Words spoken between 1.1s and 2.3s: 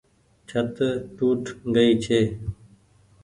ٽوٽ گئي ڇي۔